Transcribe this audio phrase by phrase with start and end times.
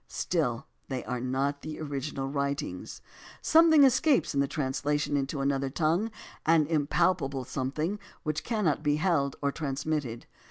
[0.07, 3.03] Still, they are not the original writings.
[3.39, 6.09] Something escapes in the translation into another tongue,
[6.43, 10.25] an im palpable something which cannot be held or trans mitted.